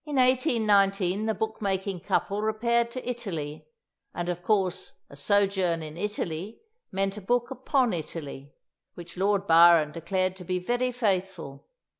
[0.03, 3.63] In 1819 the book making couple repaired to Italy,
[4.15, 6.59] and, of course, a sojourn in Italy
[6.91, 8.51] meant a book upon Italy,
[8.95, 11.67] which Lord Byron declared to be very faithful.